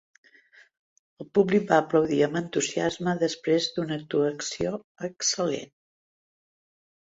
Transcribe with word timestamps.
El 1.23 1.27
públic 1.37 1.67
va 1.71 1.77
aplaudir 1.83 2.17
amb 2.29 2.39
entusiasme 2.41 3.15
després 3.25 3.69
d'una 3.77 3.99
actuació 4.01 4.75
excel·lent. 5.11 5.73